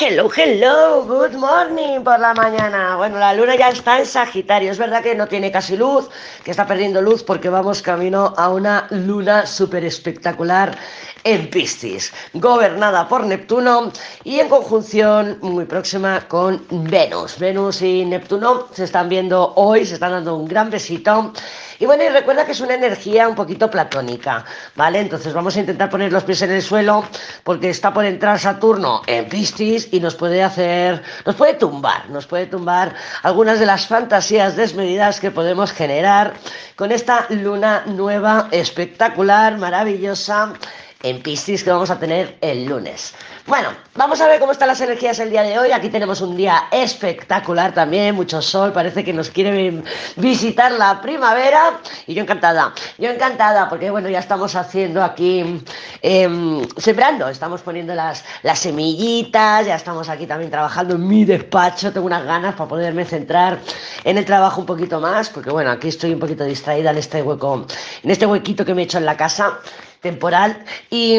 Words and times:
Hello, 0.00 0.30
hello, 0.30 1.04
good 1.04 1.34
morning 1.34 2.04
por 2.04 2.20
la 2.20 2.32
mañana. 2.32 2.94
Bueno, 2.94 3.18
la 3.18 3.34
luna 3.34 3.56
ya 3.56 3.70
está 3.70 3.98
en 3.98 4.06
Sagitario. 4.06 4.70
Es 4.70 4.78
verdad 4.78 5.02
que 5.02 5.16
no 5.16 5.26
tiene 5.26 5.50
casi 5.50 5.76
luz, 5.76 6.08
que 6.44 6.52
está 6.52 6.68
perdiendo 6.68 7.02
luz 7.02 7.24
porque 7.24 7.48
vamos 7.48 7.82
camino 7.82 8.32
a 8.36 8.48
una 8.50 8.86
luna 8.90 9.44
súper 9.44 9.84
espectacular 9.84 10.78
en 11.24 11.50
Piscis, 11.50 12.12
gobernada 12.32 13.08
por 13.08 13.26
Neptuno 13.26 13.90
y 14.22 14.38
en 14.38 14.48
conjunción 14.48 15.38
muy 15.42 15.64
próxima 15.64 16.28
con 16.28 16.64
Venus. 16.70 17.36
Venus 17.36 17.82
y 17.82 18.04
Neptuno 18.04 18.68
se 18.72 18.84
están 18.84 19.08
viendo 19.08 19.52
hoy, 19.56 19.84
se 19.84 19.94
están 19.94 20.12
dando 20.12 20.36
un 20.36 20.46
gran 20.46 20.70
besito. 20.70 21.32
Y 21.80 21.86
bueno, 21.86 22.02
y 22.02 22.08
recuerda 22.08 22.44
que 22.44 22.52
es 22.52 22.60
una 22.60 22.74
energía 22.74 23.28
un 23.28 23.36
poquito 23.36 23.70
platónica, 23.70 24.44
¿vale? 24.74 24.98
Entonces 24.98 25.32
vamos 25.32 25.56
a 25.56 25.60
intentar 25.60 25.88
poner 25.88 26.12
los 26.12 26.24
pies 26.24 26.42
en 26.42 26.50
el 26.50 26.62
suelo 26.62 27.04
porque 27.44 27.70
está 27.70 27.92
por 27.92 28.04
entrar 28.04 28.40
Saturno 28.40 29.02
en 29.06 29.28
Piscis 29.28 29.88
y 29.92 30.00
nos 30.00 30.16
puede 30.16 30.42
hacer, 30.42 31.02
nos 31.24 31.36
puede 31.36 31.54
tumbar, 31.54 32.10
nos 32.10 32.26
puede 32.26 32.46
tumbar 32.46 32.94
algunas 33.22 33.60
de 33.60 33.66
las 33.66 33.86
fantasías 33.86 34.56
desmedidas 34.56 35.20
que 35.20 35.30
podemos 35.30 35.72
generar 35.72 36.34
con 36.74 36.90
esta 36.90 37.26
luna 37.30 37.84
nueva, 37.86 38.48
espectacular, 38.50 39.56
maravillosa 39.58 40.54
en 41.02 41.22
Piscis 41.22 41.62
que 41.62 41.70
vamos 41.70 41.90
a 41.90 41.98
tener 41.98 42.36
el 42.40 42.64
lunes. 42.64 43.14
Bueno, 43.46 43.68
vamos 43.94 44.20
a 44.20 44.28
ver 44.28 44.40
cómo 44.40 44.52
están 44.52 44.68
las 44.68 44.80
energías 44.80 45.18
el 45.20 45.30
día 45.30 45.42
de 45.42 45.58
hoy. 45.58 45.70
Aquí 45.70 45.88
tenemos 45.88 46.20
un 46.20 46.36
día 46.36 46.64
espectacular 46.70 47.72
también, 47.72 48.14
mucho 48.14 48.42
sol, 48.42 48.72
parece 48.72 49.04
que 49.04 49.12
nos 49.12 49.30
quiere 49.30 49.82
visitar 50.16 50.72
la 50.72 51.00
primavera 51.00 51.80
y 52.06 52.14
yo 52.14 52.22
encantada, 52.22 52.74
yo 52.98 53.10
encantada 53.10 53.68
porque 53.68 53.90
bueno, 53.90 54.08
ya 54.08 54.18
estamos 54.18 54.54
haciendo 54.54 55.02
aquí, 55.02 55.62
em, 56.02 56.68
sembrando, 56.76 57.28
estamos 57.28 57.62
poniendo 57.62 57.94
las, 57.94 58.24
las 58.42 58.58
semillitas, 58.58 59.66
ya 59.66 59.76
estamos 59.76 60.08
aquí 60.08 60.26
también 60.26 60.50
trabajando 60.50 60.96
en 60.96 61.06
mi 61.06 61.24
despacho, 61.24 61.92
tengo 61.92 62.06
unas 62.06 62.24
ganas 62.24 62.54
para 62.54 62.68
poderme 62.68 63.04
centrar 63.04 63.60
en 64.04 64.18
el 64.18 64.24
trabajo 64.24 64.60
un 64.60 64.66
poquito 64.66 65.00
más, 65.00 65.30
porque 65.30 65.50
bueno, 65.50 65.70
aquí 65.70 65.88
estoy 65.88 66.12
un 66.12 66.20
poquito 66.20 66.44
distraída 66.44 66.90
en 66.90 66.98
este 66.98 67.22
hueco, 67.22 67.66
en 68.02 68.10
este 68.10 68.26
huequito 68.26 68.64
que 68.64 68.74
me 68.74 68.82
he 68.82 68.84
hecho 68.84 68.98
en 68.98 69.06
la 69.06 69.16
casa 69.16 69.58
temporal. 70.00 70.64
Y, 70.90 71.18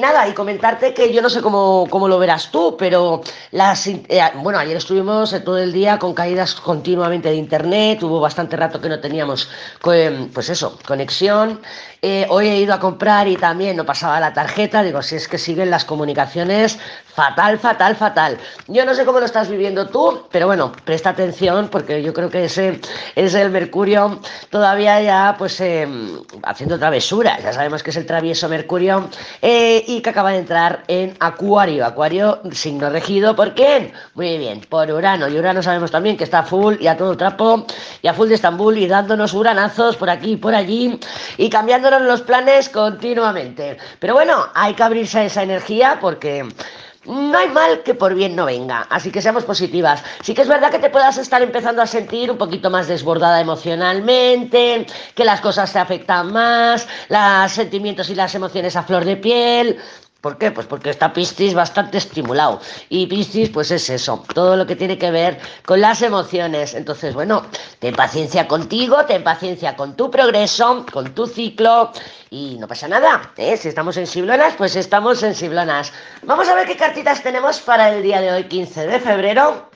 nada, 0.00 0.28
y 0.28 0.32
comentarte 0.32 0.94
que 0.94 1.12
yo 1.12 1.22
no 1.22 1.30
sé 1.30 1.40
cómo, 1.40 1.86
cómo 1.90 2.08
lo 2.08 2.18
verás 2.18 2.50
tú, 2.50 2.76
pero 2.78 3.22
las, 3.50 3.86
eh, 3.86 4.20
bueno, 4.36 4.58
ayer 4.58 4.76
estuvimos 4.76 5.34
todo 5.44 5.58
el 5.58 5.72
día 5.72 5.98
con 5.98 6.14
caídas 6.14 6.54
continuamente 6.54 7.28
de 7.28 7.36
internet, 7.36 8.02
hubo 8.02 8.20
bastante 8.20 8.56
rato 8.56 8.80
que 8.80 8.88
no 8.88 9.00
teníamos, 9.00 9.48
pues 9.80 10.48
eso, 10.48 10.78
conexión. 10.86 11.60
Eh, 12.06 12.26
hoy 12.28 12.48
he 12.48 12.60
ido 12.60 12.74
a 12.74 12.80
comprar 12.80 13.28
y 13.28 13.36
también 13.36 13.78
no 13.78 13.86
pasaba 13.86 14.20
la 14.20 14.34
tarjeta, 14.34 14.82
digo, 14.82 15.00
si 15.00 15.16
es 15.16 15.26
que 15.26 15.38
siguen 15.38 15.70
las 15.70 15.86
comunicaciones 15.86 16.78
fatal, 17.06 17.58
fatal, 17.58 17.96
fatal. 17.96 18.36
Yo 18.68 18.84
no 18.84 18.94
sé 18.94 19.06
cómo 19.06 19.20
lo 19.20 19.24
estás 19.24 19.48
viviendo 19.48 19.88
tú, 19.88 20.26
pero 20.30 20.46
bueno, 20.46 20.70
presta 20.84 21.10
atención 21.10 21.68
porque 21.68 22.02
yo 22.02 22.12
creo 22.12 22.28
que 22.28 22.44
ese 22.44 22.78
es 23.14 23.34
el 23.34 23.48
Mercurio 23.48 24.20
todavía 24.50 25.00
ya 25.00 25.34
pues 25.38 25.58
em, 25.60 26.20
haciendo 26.42 26.78
travesuras, 26.78 27.42
ya 27.42 27.54
sabemos 27.54 27.82
que 27.82 27.90
es 27.94 27.96
el 27.96 28.06
travieso 28.06 28.48
Mercurio, 28.48 29.08
eh, 29.40 29.84
y 29.86 30.00
que 30.00 30.10
acaba 30.10 30.32
de 30.32 30.38
entrar 30.38 30.82
en 30.88 31.16
Acuario. 31.20 31.86
Acuario, 31.86 32.40
signo 32.52 32.90
regido, 32.90 33.36
¿por 33.36 33.54
quién? 33.54 33.92
Muy 34.14 34.36
bien, 34.36 34.60
por 34.68 34.90
Urano. 34.90 35.28
Y 35.28 35.38
Urano 35.38 35.62
sabemos 35.62 35.90
también 35.90 36.16
que 36.16 36.24
está 36.24 36.42
full 36.42 36.74
y 36.80 36.88
a 36.88 36.96
todo 36.96 37.16
trapo, 37.16 37.66
y 38.02 38.08
a 38.08 38.14
full 38.14 38.28
de 38.28 38.34
Estambul, 38.34 38.76
y 38.76 38.88
dándonos 38.88 39.32
uranazos 39.32 39.96
por 39.96 40.10
aquí 40.10 40.32
y 40.32 40.36
por 40.36 40.54
allí, 40.54 40.98
y 41.36 41.48
cambiándonos 41.48 42.02
los 42.02 42.22
planes 42.22 42.68
continuamente. 42.68 43.78
Pero 44.00 44.14
bueno, 44.14 44.48
hay 44.54 44.74
que 44.74 44.82
abrirse 44.82 45.20
a 45.20 45.24
esa 45.24 45.42
energía 45.42 45.98
porque 46.00 46.44
no 47.06 47.38
hay 47.38 47.48
mal 47.48 47.82
que 47.82 47.94
por 47.94 48.14
bien 48.14 48.36
no 48.36 48.46
venga, 48.46 48.86
así 48.90 49.10
que 49.10 49.22
seamos 49.22 49.44
positivas. 49.44 50.02
Sí 50.22 50.34
que 50.34 50.42
es 50.42 50.48
verdad 50.48 50.70
que 50.70 50.78
te 50.78 50.90
puedas 50.90 51.18
estar 51.18 51.42
empezando 51.42 51.82
a 51.82 51.86
sentir 51.86 52.30
un 52.30 52.38
poquito 52.38 52.70
más 52.70 52.88
desbordada 52.88 53.40
emocionalmente, 53.40 54.86
que 55.14 55.24
las 55.24 55.40
cosas 55.40 55.72
te 55.72 55.78
afectan 55.78 56.32
más, 56.32 56.86
los 57.08 57.52
sentimientos 57.52 58.10
y 58.10 58.14
las 58.14 58.34
emociones 58.34 58.76
a 58.76 58.82
flor 58.82 59.04
de 59.04 59.16
piel, 59.16 59.78
¿Por 60.24 60.38
qué? 60.38 60.50
Pues 60.50 60.66
porque 60.66 60.88
está 60.88 61.12
Piscis 61.12 61.52
bastante 61.52 61.98
estimulado. 61.98 62.58
Y 62.88 63.06
Piscis, 63.08 63.50
pues 63.50 63.70
es 63.70 63.90
eso, 63.90 64.24
todo 64.32 64.56
lo 64.56 64.66
que 64.66 64.74
tiene 64.74 64.96
que 64.96 65.10
ver 65.10 65.38
con 65.66 65.82
las 65.82 66.00
emociones. 66.00 66.72
Entonces, 66.72 67.12
bueno, 67.12 67.44
ten 67.78 67.94
paciencia 67.94 68.48
contigo, 68.48 69.04
ten 69.04 69.22
paciencia 69.22 69.76
con 69.76 69.94
tu 69.94 70.10
progreso, 70.10 70.86
con 70.90 71.14
tu 71.14 71.26
ciclo. 71.26 71.92
Y 72.30 72.56
no 72.58 72.66
pasa 72.66 72.88
nada, 72.88 73.34
¿eh? 73.36 73.58
Si 73.58 73.68
estamos 73.68 73.96
sensiblonas, 73.96 74.54
pues 74.54 74.76
estamos 74.76 75.18
sensiblonas. 75.18 75.92
Vamos 76.22 76.48
a 76.48 76.54
ver 76.54 76.66
qué 76.66 76.78
cartitas 76.78 77.22
tenemos 77.22 77.60
para 77.60 77.94
el 77.94 78.02
día 78.02 78.22
de 78.22 78.32
hoy, 78.32 78.44
15 78.44 78.86
de 78.86 79.00
febrero. 79.00 79.73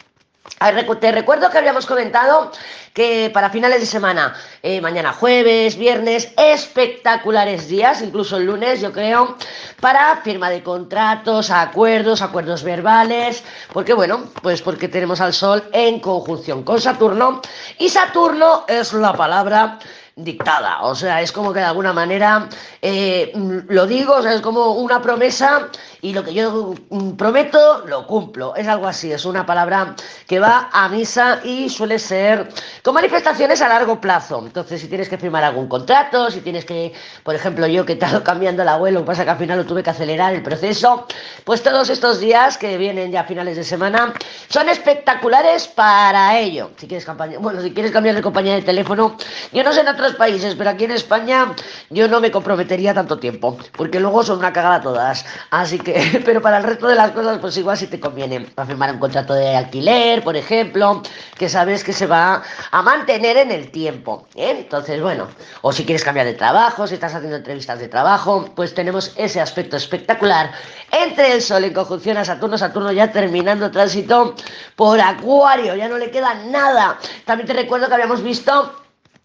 Te 1.00 1.12
recuerdo 1.12 1.50
que 1.50 1.58
habíamos 1.58 1.86
comentado 1.86 2.50
que 2.92 3.30
para 3.32 3.50
finales 3.50 3.80
de 3.80 3.86
semana, 3.86 4.34
eh, 4.62 4.80
mañana 4.80 5.12
jueves, 5.12 5.76
viernes, 5.76 6.32
espectaculares 6.36 7.68
días, 7.68 8.02
incluso 8.02 8.38
el 8.38 8.46
lunes, 8.46 8.80
yo 8.80 8.90
creo, 8.90 9.36
para 9.80 10.16
firma 10.16 10.50
de 10.50 10.62
contratos, 10.64 11.50
acuerdos, 11.50 12.22
acuerdos 12.22 12.64
verbales, 12.64 13.44
porque 13.72 13.94
bueno, 13.94 14.24
pues 14.42 14.60
porque 14.62 14.88
tenemos 14.88 15.20
al 15.20 15.32
Sol 15.32 15.62
en 15.72 16.00
conjunción 16.00 16.64
con 16.64 16.80
Saturno 16.80 17.40
y 17.78 17.88
Saturno 17.88 18.64
es 18.66 18.92
la 18.92 19.12
palabra 19.12 19.78
dictada, 20.18 20.82
o 20.82 20.94
sea, 20.94 21.22
es 21.22 21.32
como 21.32 21.52
que 21.52 21.60
de 21.60 21.66
alguna 21.66 21.92
manera 21.92 22.48
eh, 22.82 23.32
lo 23.68 23.86
digo, 23.86 24.14
o 24.14 24.22
sea, 24.22 24.34
es 24.34 24.40
como 24.40 24.72
una 24.72 25.00
promesa 25.00 25.68
y 26.00 26.12
lo 26.12 26.24
que 26.24 26.32
yo 26.32 26.74
mm, 26.90 27.12
prometo 27.12 27.84
lo 27.86 28.06
cumplo. 28.06 28.54
Es 28.56 28.66
algo 28.68 28.86
así, 28.86 29.12
es 29.12 29.24
una 29.24 29.46
palabra 29.46 29.94
que 30.26 30.38
va 30.38 30.68
a 30.72 30.88
misa 30.88 31.40
y 31.44 31.68
suele 31.68 31.98
ser 31.98 32.48
con 32.82 32.94
manifestaciones 32.94 33.60
a 33.62 33.68
largo 33.68 34.00
plazo. 34.00 34.42
Entonces, 34.44 34.80
si 34.80 34.88
tienes 34.88 35.08
que 35.08 35.18
firmar 35.18 35.44
algún 35.44 35.68
contrato, 35.68 36.30
si 36.30 36.40
tienes 36.40 36.64
que, 36.64 36.92
por 37.22 37.34
ejemplo, 37.34 37.66
yo 37.66 37.84
que 37.84 37.92
he 37.92 37.94
estado 37.94 38.22
cambiando 38.22 38.62
el 38.62 38.68
abuelo, 38.68 39.04
pasa 39.04 39.24
que 39.24 39.30
al 39.30 39.38
final 39.38 39.58
lo 39.58 39.66
tuve 39.66 39.82
que 39.82 39.90
acelerar 39.90 40.34
el 40.34 40.42
proceso, 40.42 41.06
pues 41.44 41.62
todos 41.62 41.90
estos 41.90 42.20
días 42.20 42.58
que 42.58 42.76
vienen 42.76 43.12
ya 43.12 43.20
a 43.20 43.24
finales 43.24 43.56
de 43.56 43.64
semana 43.64 44.14
son 44.48 44.68
espectaculares 44.68 45.68
para 45.68 46.38
ello. 46.38 46.70
Si 46.76 46.86
quieres 46.86 47.06
bueno, 47.40 47.60
si 47.62 47.72
quieres 47.72 47.92
cambiar 47.92 48.14
de 48.14 48.22
compañía 48.22 48.54
de 48.54 48.62
teléfono, 48.62 49.16
yo 49.52 49.64
no 49.64 49.72
sé 49.72 49.80
en 49.80 49.88
países, 50.14 50.54
pero 50.54 50.70
aquí 50.70 50.84
en 50.84 50.92
España 50.92 51.54
yo 51.90 52.08
no 52.08 52.20
me 52.20 52.30
comprometería 52.30 52.94
tanto 52.94 53.18
tiempo, 53.18 53.56
porque 53.76 54.00
luego 54.00 54.22
son 54.22 54.38
una 54.38 54.52
cagada 54.52 54.80
todas. 54.80 55.24
Así 55.50 55.78
que 55.78 56.22
pero 56.24 56.40
para 56.40 56.58
el 56.58 56.64
resto 56.64 56.88
de 56.88 56.94
las 56.94 57.10
cosas, 57.12 57.38
pues 57.38 57.56
igual 57.56 57.76
si 57.76 57.86
te 57.86 58.00
conviene 58.00 58.40
para 58.40 58.66
firmar 58.66 58.92
un 58.92 58.98
contrato 58.98 59.34
de 59.34 59.56
alquiler, 59.56 60.22
por 60.22 60.36
ejemplo, 60.36 61.02
que 61.36 61.48
sabes 61.48 61.84
que 61.84 61.92
se 61.92 62.06
va 62.06 62.42
a 62.70 62.82
mantener 62.82 63.36
en 63.36 63.50
el 63.50 63.70
tiempo. 63.70 64.26
¿eh? 64.34 64.56
Entonces, 64.58 65.00
bueno, 65.00 65.28
o 65.62 65.72
si 65.72 65.84
quieres 65.84 66.04
cambiar 66.04 66.26
de 66.26 66.34
trabajo, 66.34 66.86
si 66.86 66.94
estás 66.94 67.14
haciendo 67.14 67.36
entrevistas 67.36 67.78
de 67.78 67.88
trabajo, 67.88 68.50
pues 68.54 68.74
tenemos 68.74 69.12
ese 69.16 69.40
aspecto 69.40 69.76
espectacular 69.76 70.52
entre 70.90 71.32
el 71.32 71.42
Sol 71.42 71.64
en 71.64 71.72
conjunción 71.72 72.16
a 72.16 72.24
Saturno, 72.24 72.58
Saturno 72.58 72.92
ya 72.92 73.12
terminando 73.12 73.70
tránsito 73.70 74.34
por 74.76 75.00
Acuario, 75.00 75.74
ya 75.74 75.88
no 75.88 75.98
le 75.98 76.10
queda 76.10 76.34
nada. 76.34 76.98
También 77.24 77.46
te 77.46 77.54
recuerdo 77.54 77.88
que 77.88 77.94
habíamos 77.94 78.22
visto 78.22 78.74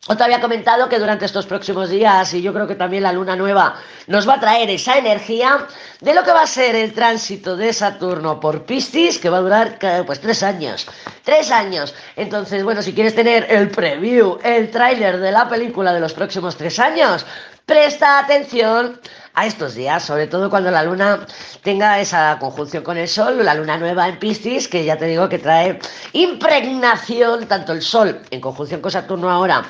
os 0.06 0.20
había 0.20 0.42
comentado 0.42 0.90
que 0.90 1.00
durante 1.00 1.26
estos 1.26 1.46
próximos 1.46 1.90
días, 1.90 2.34
y 2.34 2.42
yo 2.42 2.54
creo 2.54 2.68
que 2.68 2.76
también 2.76 3.04
la 3.04 3.14
luna 3.14 3.38
nueva 3.38 3.76
nos 4.08 4.28
va 4.28 4.34
a 4.34 4.40
traer 4.40 4.70
esa 4.70 4.98
energía 4.98 5.66
de 6.02 6.14
lo 6.14 6.24
que 6.24 6.34
va 6.34 6.42
a 6.42 6.48
ser 6.48 6.76
el 6.76 6.94
tránsito 6.94 7.56
de 7.56 7.72
Saturno 7.72 8.38
por 8.38 8.64
Piscis, 8.64 9.18
que 9.18 9.30
va 9.30 9.38
a 9.38 9.42
durar 9.42 9.80
pues 10.06 10.20
tres 10.20 10.44
años. 10.44 10.86
Tres 11.24 11.52
años. 11.52 11.96
Entonces, 12.18 12.66
bueno, 12.66 12.82
si 12.82 12.94
quieres 12.94 13.16
tener 13.16 13.48
el 13.50 13.70
preview, 13.70 14.40
el 14.44 14.70
tráiler 14.72 15.20
de 15.20 15.32
la 15.32 15.48
película 15.48 15.94
de 15.94 16.02
los 16.02 16.12
próximos 16.12 16.58
tres 16.58 16.80
años, 16.80 17.26
presta 17.66 18.20
atención 18.20 19.00
a 19.36 19.46
estos 19.48 19.74
días, 19.74 20.04
sobre 20.04 20.28
todo 20.28 20.50
cuando 20.50 20.70
la 20.70 20.84
luna 20.84 21.26
tenga 21.64 22.00
esa 22.00 22.38
conjunción 22.40 22.84
con 22.84 22.98
el 22.98 23.08
sol, 23.08 23.44
la 23.44 23.56
luna 23.56 23.78
nueva 23.78 24.08
en 24.08 24.20
Piscis, 24.20 24.68
que 24.68 24.86
ya 24.86 24.98
te 24.98 25.06
digo 25.06 25.28
que 25.28 25.40
trae 25.40 25.80
impregnación, 26.14 27.48
tanto 27.48 27.74
el 27.74 27.82
sol 27.82 28.22
en 28.30 28.40
conjunción 28.40 28.82
con 28.82 28.92
Saturno 28.92 29.32
ahora 29.32 29.64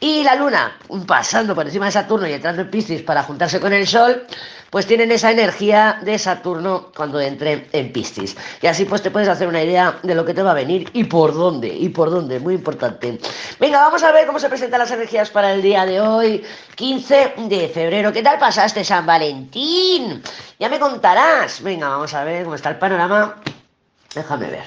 y 0.00 0.24
la 0.24 0.34
luna 0.34 0.78
pasando 1.06 1.54
por 1.54 1.66
encima 1.66 1.86
de 1.86 1.92
Saturno 1.92 2.26
y 2.26 2.32
entrando 2.32 2.62
en 2.62 2.70
Piscis 2.70 3.02
para 3.02 3.22
juntarse 3.22 3.60
con 3.60 3.74
el 3.74 3.86
sol, 3.86 4.26
pues 4.70 4.86
tienen 4.86 5.10
esa 5.10 5.30
energía 5.30 5.98
de 6.02 6.18
Saturno 6.18 6.90
cuando 6.96 7.20
entre 7.20 7.68
en 7.72 7.92
Piscis. 7.92 8.36
Y 8.62 8.66
así 8.68 8.84
pues 8.86 9.02
te 9.02 9.10
puedes 9.10 9.28
hacer 9.28 9.48
una 9.48 9.62
idea 9.62 9.98
de 10.02 10.14
lo 10.14 10.24
que 10.24 10.32
te 10.32 10.42
va 10.42 10.52
a 10.52 10.54
venir 10.54 10.88
y 10.94 11.04
por 11.04 11.34
dónde, 11.34 11.68
y 11.68 11.88
por 11.90 12.10
dónde, 12.10 12.40
muy 12.40 12.54
importante. 12.54 13.18
Venga, 13.58 13.80
vamos 13.80 14.02
a 14.02 14.12
ver 14.12 14.26
cómo 14.26 14.38
se 14.38 14.48
presentan 14.48 14.78
las 14.78 14.90
energías 14.92 15.28
para 15.28 15.52
el 15.52 15.60
día 15.60 15.84
de 15.84 16.00
hoy, 16.00 16.42
15 16.76 17.34
de 17.48 17.68
febrero. 17.68 18.12
¿Qué 18.12 18.22
tal 18.22 18.38
pasaste 18.38 18.84
San 18.84 19.04
Valentín? 19.10 20.22
Ya 20.60 20.68
me 20.68 20.78
contarás. 20.78 21.60
Venga, 21.62 21.88
vamos 21.88 22.14
a 22.14 22.22
ver 22.22 22.44
cómo 22.44 22.54
está 22.54 22.70
el 22.70 22.78
panorama. 22.78 23.34
Déjame 24.14 24.46
ver. 24.46 24.64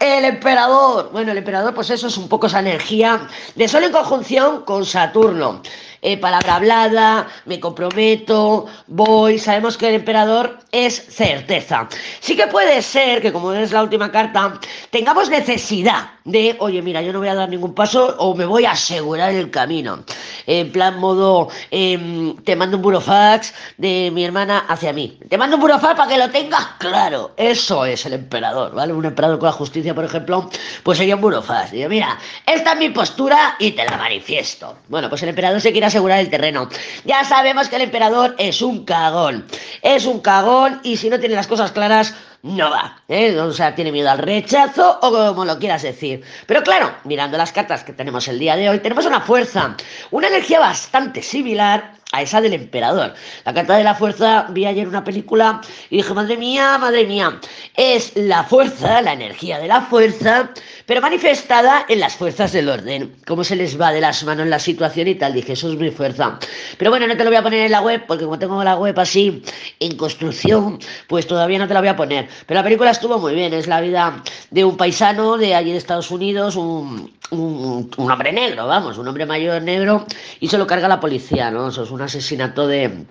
El 0.00 0.26
emperador. 0.26 1.10
Bueno, 1.12 1.32
el 1.32 1.38
emperador, 1.38 1.72
pues 1.74 1.88
eso 1.88 2.08
es 2.08 2.18
un 2.18 2.28
poco 2.28 2.46
esa 2.46 2.60
energía 2.60 3.26
de 3.54 3.66
Sol 3.66 3.84
en 3.84 3.92
conjunción 3.92 4.64
con 4.64 4.84
Saturno. 4.84 5.62
eh, 6.02 6.16
palabra 6.18 6.56
hablada, 6.56 7.26
me 7.46 7.58
comprometo, 7.58 8.66
voy, 8.86 9.38
sabemos 9.38 9.76
que 9.76 9.88
el 9.88 9.94
emperador 9.96 10.58
es 10.70 10.94
certeza. 10.94 11.88
Sí 12.20 12.36
que 12.36 12.46
puede 12.46 12.82
ser 12.82 13.20
que, 13.22 13.32
como 13.32 13.52
es 13.52 13.72
la 13.72 13.82
última 13.82 14.12
carta, 14.12 14.60
tengamos 14.90 15.28
necesidad 15.30 16.10
de, 16.28 16.56
oye, 16.60 16.82
mira, 16.82 17.00
yo 17.00 17.12
no 17.12 17.20
voy 17.20 17.28
a 17.28 17.34
dar 17.34 17.48
ningún 17.48 17.74
paso 17.74 18.14
o 18.18 18.34
me 18.34 18.44
voy 18.44 18.66
a 18.66 18.72
asegurar 18.72 19.32
el 19.32 19.50
camino. 19.50 20.04
En 20.46 20.70
plan 20.70 20.98
modo, 20.98 21.48
em, 21.70 22.36
te 22.36 22.54
mando 22.54 22.76
un 22.76 22.82
burofax 22.82 23.54
de 23.78 24.10
mi 24.12 24.24
hermana 24.24 24.66
hacia 24.68 24.92
mí. 24.92 25.18
Te 25.28 25.38
mando 25.38 25.56
un 25.56 25.62
burofax 25.62 25.94
para 25.96 26.10
que 26.10 26.18
lo 26.18 26.30
tengas 26.30 26.66
claro. 26.78 27.32
Eso 27.36 27.84
es 27.86 28.04
el 28.06 28.12
emperador, 28.12 28.74
¿vale? 28.74 28.92
Un 28.92 29.06
emperador 29.06 29.38
con 29.38 29.46
la 29.46 29.52
justicia, 29.52 29.94
por 29.94 30.04
ejemplo, 30.04 30.50
pues 30.82 30.98
sería 30.98 31.16
un 31.16 31.22
burofax. 31.22 31.70
Digo, 31.70 31.88
mira, 31.88 32.18
esta 32.46 32.72
es 32.72 32.78
mi 32.78 32.90
postura 32.90 33.56
y 33.58 33.70
te 33.72 33.84
la 33.84 33.96
manifiesto. 33.96 34.76
Bueno, 34.88 35.08
pues 35.08 35.22
el 35.22 35.30
emperador 35.30 35.60
se 35.60 35.72
quiere 35.72 35.86
asegurar 35.86 36.18
el 36.20 36.28
terreno. 36.28 36.68
Ya 37.06 37.24
sabemos 37.24 37.68
que 37.68 37.76
el 37.76 37.82
emperador 37.82 38.34
es 38.38 38.60
un 38.60 38.84
cagón. 38.84 39.46
Es 39.80 40.04
un 40.04 40.20
cagón 40.20 40.80
y 40.82 40.98
si 40.98 41.08
no 41.08 41.18
tiene 41.18 41.34
las 41.34 41.46
cosas 41.46 41.72
claras, 41.72 42.14
no 42.42 42.70
va. 42.70 43.02
¿eh? 43.08 43.38
O 43.38 43.52
sea, 43.52 43.74
tiene 43.74 43.92
miedo 43.92 44.10
al 44.10 44.18
rechazo 44.18 44.98
o 45.02 45.10
como 45.10 45.44
lo 45.44 45.58
quieras 45.58 45.82
decir. 45.82 46.22
Pero 46.46 46.62
claro, 46.62 46.92
mirando 47.04 47.36
las 47.36 47.52
cartas 47.52 47.84
que 47.84 47.92
tenemos 47.92 48.28
el 48.28 48.38
día 48.38 48.56
de 48.56 48.68
hoy, 48.68 48.78
tenemos 48.78 49.06
una 49.06 49.20
fuerza, 49.20 49.76
una 50.10 50.28
energía 50.28 50.60
bastante 50.60 51.22
similar 51.22 51.92
a 52.12 52.22
esa 52.22 52.40
del 52.40 52.54
emperador. 52.54 53.14
La 53.44 53.52
carta 53.52 53.76
de 53.76 53.84
la 53.84 53.94
fuerza, 53.94 54.46
vi 54.50 54.64
ayer 54.66 54.88
una 54.88 55.04
película 55.04 55.60
y 55.90 55.98
dije, 55.98 56.14
madre 56.14 56.36
mía, 56.36 56.78
madre 56.78 57.04
mía, 57.06 57.38
es 57.76 58.12
la 58.16 58.44
fuerza, 58.44 59.02
la 59.02 59.12
energía 59.12 59.58
de 59.58 59.68
la 59.68 59.82
fuerza, 59.82 60.50
pero 60.88 61.02
manifestada 61.02 61.84
en 61.86 62.00
las 62.00 62.16
fuerzas 62.16 62.50
del 62.52 62.66
orden. 62.66 63.14
Cómo 63.26 63.44
se 63.44 63.56
les 63.56 63.78
va 63.78 63.92
de 63.92 64.00
las 64.00 64.24
manos 64.24 64.46
la 64.46 64.58
situación 64.58 65.06
y 65.06 65.16
tal. 65.16 65.34
Dije, 65.34 65.52
eso 65.52 65.70
es 65.70 65.78
mi 65.78 65.90
fuerza. 65.90 66.38
Pero 66.78 66.90
bueno, 66.90 67.06
no 67.06 67.14
te 67.14 67.24
lo 67.24 67.28
voy 67.28 67.36
a 67.36 67.42
poner 67.42 67.66
en 67.66 67.72
la 67.72 67.82
web, 67.82 68.04
porque 68.06 68.24
como 68.24 68.38
tengo 68.38 68.64
la 68.64 68.74
web 68.74 68.98
así 68.98 69.42
en 69.80 69.98
construcción, 69.98 70.78
pues 71.06 71.26
todavía 71.26 71.58
no 71.58 71.68
te 71.68 71.74
la 71.74 71.80
voy 71.80 71.90
a 71.90 71.96
poner. 71.96 72.26
Pero 72.46 72.60
la 72.60 72.64
película 72.64 72.90
estuvo 72.90 73.18
muy 73.18 73.34
bien. 73.34 73.52
Es 73.52 73.66
la 73.66 73.82
vida 73.82 74.22
de 74.50 74.64
un 74.64 74.78
paisano 74.78 75.36
de 75.36 75.54
allí 75.54 75.72
de 75.72 75.76
Estados 75.76 76.10
Unidos, 76.10 76.56
un, 76.56 77.12
un, 77.32 78.10
hombre 78.10 78.32
negro, 78.32 78.66
vamos, 78.66 78.96
un 78.96 79.06
hombre 79.08 79.26
mayor 79.26 79.60
negro, 79.60 80.06
y 80.40 80.48
se 80.48 80.56
lo 80.56 80.66
carga 80.66 80.88
la 80.88 81.00
policía, 81.00 81.50
¿no? 81.50 81.68
Eso 81.68 81.82
es 81.82 81.90
un 81.90 82.00
asesinato 82.00 82.66
de 82.66 83.04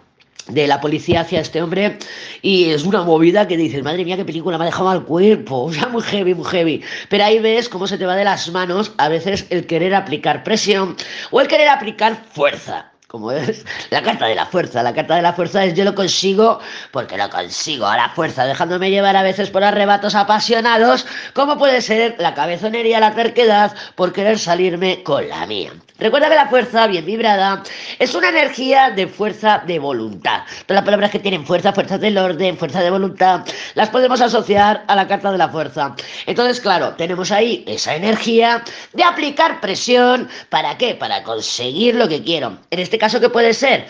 de 0.49 0.67
la 0.67 0.81
policía 0.81 1.21
hacia 1.21 1.41
este 1.41 1.61
hombre 1.61 1.97
y 2.41 2.65
es 2.71 2.83
una 2.83 3.03
movida 3.03 3.47
que 3.47 3.57
dices, 3.57 3.83
madre 3.83 4.05
mía, 4.05 4.17
qué 4.17 4.25
película 4.25 4.57
me 4.57 4.63
ha 4.63 4.67
dejado 4.67 4.89
al 4.89 5.03
cuerpo, 5.03 5.63
o 5.65 5.73
sea, 5.73 5.87
muy 5.87 6.01
heavy, 6.01 6.33
muy 6.33 6.45
heavy. 6.45 6.81
Pero 7.09 7.23
ahí 7.23 7.39
ves 7.39 7.69
cómo 7.69 7.87
se 7.87 7.97
te 7.97 8.05
va 8.05 8.15
de 8.15 8.23
las 8.23 8.49
manos 8.51 8.93
a 8.97 9.09
veces 9.09 9.45
el 9.49 9.65
querer 9.65 9.93
aplicar 9.95 10.43
presión 10.43 10.95
o 11.31 11.41
el 11.41 11.47
querer 11.47 11.69
aplicar 11.69 12.23
fuerza 12.31 12.91
como 13.07 13.31
es 13.31 13.65
la 13.89 14.01
carta 14.01 14.27
de 14.27 14.35
la 14.35 14.45
fuerza. 14.45 14.83
La 14.83 14.93
carta 14.93 15.15
de 15.15 15.21
la 15.21 15.33
fuerza 15.33 15.63
es 15.63 15.73
yo 15.73 15.83
lo 15.83 15.95
consigo 15.95 16.59
porque 16.91 17.17
lo 17.17 17.29
consigo 17.29 17.87
a 17.87 17.97
la 17.97 18.09
fuerza, 18.09 18.45
dejándome 18.45 18.91
llevar 18.91 19.15
a 19.15 19.23
veces 19.23 19.49
por 19.49 19.63
arrebatos 19.63 20.15
apasionados, 20.15 21.05
como 21.33 21.57
puede 21.57 21.81
ser 21.81 22.15
la 22.19 22.33
cabezonería, 22.33 22.99
la 22.99 23.15
terquedad 23.15 23.75
por 23.95 24.13
querer 24.13 24.37
salirme 24.39 25.03
con 25.03 25.27
la 25.27 25.45
mía. 25.45 25.71
Recuerda 25.99 26.29
que 26.29 26.35
la 26.35 26.47
fuerza, 26.47 26.85
bien 26.85 27.05
vibrada, 27.05 27.63
es 27.97 28.13
una 28.13 28.29
energía 28.29 28.91
de 28.91 29.07
fuerza 29.07 29.63
de 29.65 29.79
voluntad. 29.79 30.43
Todas 30.67 30.81
las 30.81 30.85
palabras 30.85 31.09
que 31.09 31.17
tienen 31.17 31.43
fuerza, 31.43 31.73
fuerza 31.73 31.97
del 31.97 32.19
orden, 32.19 32.55
fuerza 32.55 32.81
de 32.81 32.91
voluntad, 32.91 33.43
las 33.73 33.89
podemos 33.89 34.21
asociar 34.21 34.83
a 34.87 34.95
la 34.95 35.07
carta 35.07 35.31
de 35.31 35.39
la 35.39 35.49
fuerza. 35.49 35.95
Entonces, 36.27 36.61
claro, 36.61 36.93
tenemos 36.93 37.31
ahí 37.31 37.63
esa 37.67 37.95
energía 37.95 38.63
de 38.93 39.03
aplicar 39.03 39.59
presión. 39.59 40.29
¿Para 40.49 40.77
qué? 40.77 40.93
Para 40.93 41.23
conseguir 41.23 41.95
lo 41.95 42.07
que 42.07 42.23
quiero. 42.23 42.59
En 42.69 42.79
este 42.79 42.96
caso, 42.97 43.19
¿qué 43.19 43.29
puede 43.29 43.53
ser? 43.53 43.87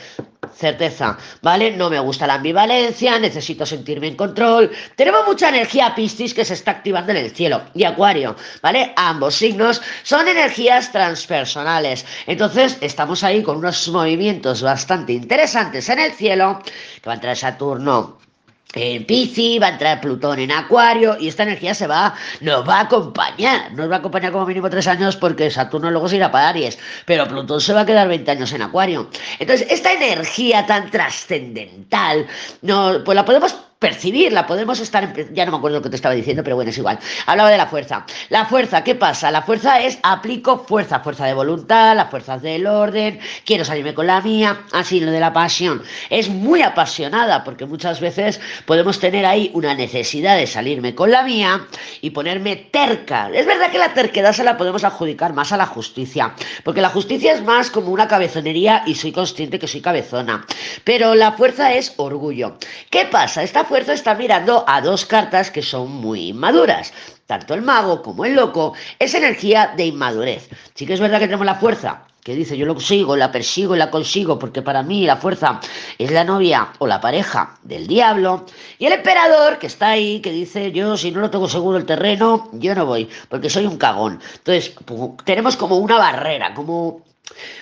certeza, 0.58 1.18
¿vale? 1.42 1.72
No 1.72 1.90
me 1.90 2.00
gusta 2.00 2.28
la 2.28 2.36
ambivalencia, 2.36 3.20
necesito 3.20 3.66
sentirme 3.66 4.08
en 4.08 4.16
control. 4.16 4.72
Tenemos 4.96 5.26
mucha 5.26 5.50
energía 5.50 5.94
Piscis 5.96 6.34
que 6.34 6.46
se 6.46 6.56
está 6.56 6.72
activando 6.72 7.12
en 7.12 7.18
el 7.18 7.32
cielo 7.32 7.62
y 7.74 7.84
Acuario, 7.84 8.36
¿vale? 8.62 8.94
Ambos 8.96 9.36
signos 9.36 9.82
son 10.04 10.28
energías 10.28 10.92
transpersonales. 10.92 12.06
Entonces, 12.26 12.78
estamos 12.82 13.24
ahí 13.24 13.44
con 13.44 13.58
unos 13.58 13.88
movimientos 13.90 14.62
bastante 14.62 15.14
interesantes 15.14 15.88
en 15.90 16.00
el 16.00 16.12
cielo, 16.14 16.60
que 17.02 17.08
va 17.08 17.14
a 17.14 17.16
entrar 17.16 17.38
Saturno 17.38 18.27
en 18.74 19.06
Piscis, 19.06 19.62
va 19.62 19.68
a 19.68 19.70
entrar 19.70 20.02
Plutón 20.02 20.40
en 20.40 20.52
Acuario 20.52 21.18
y 21.20 21.28
esta 21.28 21.44
energía 21.44 21.74
se 21.74 21.88
va, 21.88 22.14
nos 22.42 22.68
va 22.68 22.80
a 22.80 22.82
acompañar, 22.82 23.72
nos 23.74 23.90
va 23.90 23.96
a 23.96 24.00
acompañar 24.00 24.32
como 24.32 24.46
mínimo 24.46 24.70
tres 24.70 24.88
años 24.88 25.16
porque 25.16 25.50
Saturno 25.50 25.90
luego 25.90 26.10
se 26.10 26.18
irá 26.18 26.32
para 26.32 26.50
Aries, 26.50 26.78
pero 27.06 27.28
Plutón 27.28 27.62
se 27.62 27.74
va 27.74 27.82
a 27.82 27.86
quedar 27.86 28.08
20 28.08 28.30
años 28.30 28.52
en 28.52 28.62
Acuario. 28.62 29.10
Entonces, 29.40 29.68
esta 29.70 29.94
energía 29.94 30.66
tan 30.66 30.92
trascendental, 30.92 32.28
no, 32.62 33.04
pues 33.04 33.16
la 33.16 33.26
podemos 33.26 33.56
percibirla, 33.80 34.48
podemos 34.48 34.80
estar, 34.80 35.14
ya 35.34 35.46
no 35.46 35.52
me 35.52 35.58
acuerdo 35.58 35.78
lo 35.78 35.84
que 35.84 35.90
te 35.90 35.96
estaba 35.96 36.16
diciendo, 36.16 36.44
pero 36.44 36.56
bueno, 36.56 36.72
es 36.72 36.78
igual. 36.78 36.98
Hablaba 37.28 37.52
de 37.52 37.58
la 37.58 37.68
fuerza. 37.68 38.06
La 38.30 38.46
fuerza, 38.46 38.84
¿qué 38.84 38.96
pasa? 38.96 39.30
La 39.30 39.44
fuerza 39.44 39.82
es 39.82 40.00
aplico 40.02 40.66
fuerza, 40.68 41.02
fuerza 41.02 41.26
de 41.26 41.34
voluntad, 41.34 41.96
las 41.96 42.10
fuerzas 42.10 42.42
del 42.42 42.66
orden, 42.66 43.20
quiero 43.46 43.64
salirme 43.64 43.94
con 43.94 44.08
la 44.08 44.22
mía, 44.22 44.66
así 44.72 45.00
lo 45.00 45.12
de 45.12 45.20
la 45.20 45.32
pasión. 45.32 45.84
Es 46.10 46.30
muy 46.30 46.64
apasionada 46.64 47.44
porque 47.44 47.66
muchas 47.66 48.00
veces 48.00 48.40
podemos 48.66 49.00
tener 49.00 49.26
ahí 49.26 49.52
una 49.54 49.76
necesidad 49.76 50.38
de 50.38 50.48
salirme 50.48 50.96
con 50.96 51.12
la 51.12 51.24
mía 51.24 51.68
y 52.02 52.10
ponerme 52.10 52.56
terca. 52.56 53.30
Es 53.34 53.46
verdad 53.46 53.72
que 53.72 53.78
la 53.78 53.94
terquedad 53.94 54.34
se 54.34 54.44
la 54.44 54.58
podemos 54.58 54.84
adjudicar 54.84 55.34
más 55.34 55.52
a 55.52 55.58
la 55.58 55.68
justicia, 55.68 56.34
porque 56.64 56.82
la 56.82 56.90
justicia 56.90 57.34
es 57.34 57.44
más 57.44 57.70
como 57.70 57.92
una 57.92 58.08
cabezonería 58.08 58.84
y 58.88 58.96
soy 58.96 59.12
consciente 59.12 59.60
que 59.60 59.68
soy 59.68 59.82
cabezona. 59.82 60.46
Pero 60.84 61.14
la 61.14 61.34
fuerza 61.34 61.74
es 61.74 61.94
orgullo. 61.98 62.58
¿Qué 62.90 63.06
pasa? 63.06 63.44
Esta 63.44 63.67
fuerza 63.68 63.94
está 63.94 64.16
mirando 64.16 64.64
a 64.68 64.82
dos 64.82 65.06
cartas 65.06 65.52
que 65.52 65.62
son 65.62 65.92
muy 65.92 66.30
inmaduras. 66.30 66.94
Tanto 67.26 67.54
el 67.54 67.62
mago 67.62 68.02
como 68.02 68.26
el 68.26 68.34
loco 68.34 68.74
es 68.98 69.14
energía 69.14 69.74
de 69.76 69.86
inmadurez. 69.86 70.50
Sí 70.74 70.86
que 70.86 70.94
es 70.94 71.00
verdad 71.00 71.20
que 71.20 71.26
tenemos 71.26 71.46
la 71.46 71.56
fuerza, 71.56 72.04
que 72.28 72.36
dice 72.36 72.58
yo 72.58 72.66
lo 72.66 72.78
sigo, 72.78 73.16
la 73.16 73.32
persigo 73.32 73.74
y 73.74 73.78
la 73.78 73.90
consigo, 73.90 74.38
porque 74.38 74.62
para 74.62 74.84
mí 74.84 75.06
la 75.06 75.16
fuerza 75.16 75.62
es 75.98 76.12
la 76.12 76.26
novia 76.26 76.74
o 76.78 76.86
la 76.86 77.00
pareja 77.00 77.58
del 77.64 77.88
diablo. 77.88 78.46
Y 78.78 78.86
el 78.86 78.92
emperador 78.92 79.58
que 79.60 79.68
está 79.68 79.92
ahí, 79.92 80.20
que 80.20 80.34
dice 80.34 80.74
yo 80.74 80.98
si 80.98 81.10
no 81.10 81.22
lo 81.22 81.30
tengo 81.30 81.48
seguro 81.48 81.78
el 81.78 81.86
terreno, 81.86 82.50
yo 82.52 82.76
no 82.76 82.86
voy, 82.86 83.08
porque 83.30 83.50
soy 83.50 83.66
un 83.66 83.78
cagón. 83.78 84.20
Entonces, 84.40 84.76
tenemos 85.24 85.56
como 85.56 85.78
una 85.78 85.98
barrera, 85.98 86.54
como 86.54 87.06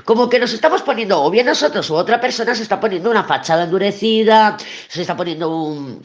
como 0.03 0.29
que 0.29 0.39
nos 0.39 0.51
estamos 0.51 0.81
poniendo, 0.81 1.23
o 1.23 1.29
bien 1.29 1.45
nosotros 1.45 1.87
u 1.91 1.93
otra 1.93 2.19
persona 2.19 2.55
se 2.55 2.63
está 2.63 2.79
poniendo 2.79 3.11
una 3.11 3.23
fachada 3.23 3.65
endurecida, 3.65 4.57
se 4.87 5.01
está 5.01 5.15
poniendo 5.15 5.59
un, 5.59 6.01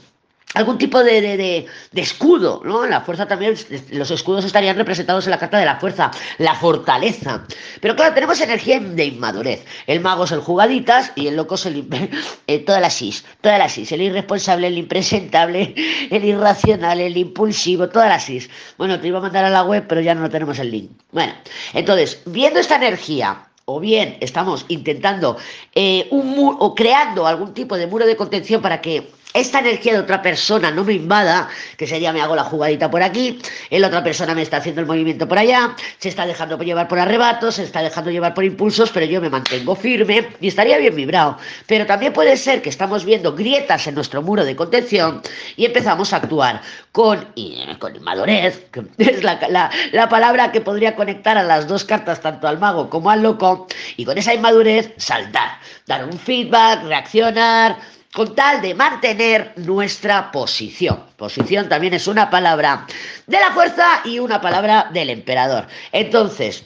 algún 0.54 0.78
tipo 0.78 1.02
de, 1.02 1.20
de, 1.20 1.66
de, 1.92 2.00
escudo, 2.00 2.60
¿no? 2.64 2.84
La 2.86 3.00
fuerza 3.00 3.26
también, 3.26 3.54
los 3.90 4.10
escudos 4.10 4.44
estarían 4.44 4.76
representados 4.76 5.24
en 5.26 5.30
la 5.30 5.38
carta 5.38 5.58
de 5.58 5.64
la 5.64 5.76
fuerza, 5.78 6.10
la 6.38 6.54
fortaleza. 6.54 7.44
Pero 7.80 7.94
claro, 7.94 8.14
tenemos 8.14 8.40
energía 8.40 8.80
de 8.80 9.04
inmadurez. 9.04 9.64
El 9.86 10.00
mago 10.00 10.24
es 10.24 10.32
el 10.32 10.40
jugaditas 10.40 11.12
y 11.14 11.28
el 11.28 11.36
loco 11.36 11.54
es 11.54 11.66
el... 11.66 11.86
Eh, 12.46 12.58
todas 12.58 12.80
las 12.80 12.94
sis, 12.94 13.24
todas 13.40 13.58
las 13.58 13.72
sis. 13.72 13.92
El 13.92 14.02
irresponsable, 14.02 14.66
el 14.66 14.78
impresentable, 14.78 15.74
el 16.10 16.24
irracional, 16.24 17.00
el 17.00 17.16
impulsivo, 17.16 17.88
todas 17.88 18.08
las 18.08 18.24
sis. 18.24 18.50
Bueno, 18.76 18.98
te 18.98 19.06
iba 19.06 19.18
a 19.18 19.22
mandar 19.22 19.44
a 19.44 19.50
la 19.50 19.62
web, 19.62 19.84
pero 19.88 20.00
ya 20.00 20.14
no 20.14 20.28
tenemos 20.28 20.58
el 20.58 20.70
link. 20.70 20.90
Bueno, 21.12 21.32
entonces, 21.74 22.22
viendo 22.26 22.58
esta 22.58 22.76
energía 22.76 23.46
o 23.66 23.78
bien 23.78 24.16
estamos 24.20 24.64
intentando 24.68 25.36
eh, 25.74 26.08
un 26.10 26.56
o 26.58 26.74
creando 26.74 27.26
algún 27.26 27.54
tipo 27.54 27.76
de 27.76 27.86
muro 27.86 28.04
de 28.04 28.16
contención 28.16 28.60
para 28.60 28.80
que 28.80 29.10
esta 29.32 29.60
energía 29.60 29.92
de 29.92 30.00
otra 30.00 30.22
persona 30.22 30.70
no 30.70 30.84
me 30.84 30.94
invada, 30.94 31.48
que 31.76 31.86
sería 31.86 32.12
me 32.12 32.20
hago 32.20 32.34
la 32.34 32.44
jugadita 32.44 32.90
por 32.90 33.02
aquí, 33.02 33.38
la 33.70 33.86
otra 33.86 34.02
persona 34.02 34.34
me 34.34 34.42
está 34.42 34.58
haciendo 34.58 34.80
el 34.80 34.86
movimiento 34.86 35.28
por 35.28 35.38
allá, 35.38 35.74
se 35.98 36.08
está 36.08 36.26
dejando 36.26 36.58
llevar 36.58 36.88
por 36.88 36.98
arrebatos, 36.98 37.56
se 37.56 37.64
está 37.64 37.82
dejando 37.82 38.10
llevar 38.10 38.34
por 38.34 38.44
impulsos, 38.44 38.90
pero 38.90 39.06
yo 39.06 39.20
me 39.20 39.30
mantengo 39.30 39.74
firme 39.76 40.28
y 40.40 40.48
estaría 40.48 40.78
bien 40.78 40.96
vibrado. 40.96 41.38
Pero 41.66 41.86
también 41.86 42.12
puede 42.12 42.36
ser 42.36 42.62
que 42.62 42.68
estamos 42.68 43.04
viendo 43.04 43.34
grietas 43.34 43.86
en 43.86 43.94
nuestro 43.94 44.22
muro 44.22 44.44
de 44.44 44.56
contención 44.56 45.22
y 45.56 45.64
empezamos 45.64 46.12
a 46.12 46.16
actuar 46.16 46.60
con, 46.92 47.32
con 47.78 47.96
inmadurez, 47.96 48.66
que 48.72 48.84
es 48.98 49.22
la, 49.22 49.70
la 49.92 50.08
palabra 50.08 50.50
que 50.50 50.60
podría 50.60 50.96
conectar 50.96 51.38
a 51.38 51.42
las 51.42 51.68
dos 51.68 51.84
cartas, 51.84 52.20
tanto 52.20 52.48
al 52.48 52.58
mago 52.58 52.90
como 52.90 53.10
al 53.10 53.22
loco, 53.22 53.66
y 53.96 54.04
con 54.04 54.18
esa 54.18 54.34
inmadurez 54.34 54.92
saltar, 54.96 55.58
dar 55.86 56.04
un 56.04 56.18
feedback, 56.18 56.84
reaccionar 56.84 57.76
con 58.12 58.34
tal 58.34 58.60
de 58.60 58.74
mantener 58.74 59.52
nuestra 59.56 60.32
posición. 60.32 61.04
Posición 61.16 61.68
también 61.68 61.94
es 61.94 62.06
una 62.06 62.28
palabra 62.30 62.86
de 63.26 63.38
la 63.38 63.52
fuerza 63.52 64.00
y 64.04 64.18
una 64.18 64.40
palabra 64.40 64.88
del 64.92 65.10
emperador. 65.10 65.66
Entonces, 65.92 66.64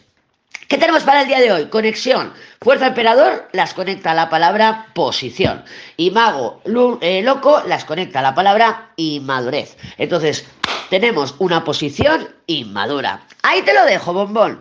¿qué 0.69 0.79
tenemos 0.79 1.03
para 1.03 1.23
el 1.23 1.29
día 1.29 1.41
de 1.41 1.53
hoy? 1.53 1.67
Conexión. 1.67 2.33
Fuerza 2.61 2.87
emperador 2.87 3.49
las 3.53 3.75
conecta 3.75 4.15
la 4.15 4.31
palabra 4.31 4.87
posición. 4.95 5.65
Y 5.99 6.11
mago 6.11 6.63
eh, 7.03 7.23
loco 7.23 7.63
las 7.67 7.85
conecta 7.85 8.23
la 8.23 8.35
palabra 8.35 8.93
inmadurez. 8.97 9.77
Entonces, 9.99 10.47
tenemos 10.89 11.35
una 11.39 11.65
posición 11.65 12.29
inmadura. 12.47 13.27
Ahí 13.43 13.63
te 13.63 13.75
lo 13.75 13.85
dejo, 13.85 14.15
bombón. 14.15 14.53